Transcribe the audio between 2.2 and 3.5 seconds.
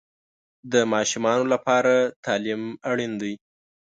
تعلیم اړین دی.